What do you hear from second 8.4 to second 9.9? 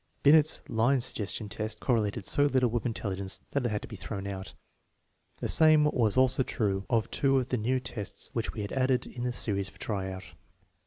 we had added to the series for